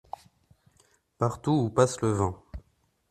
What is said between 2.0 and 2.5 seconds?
le vent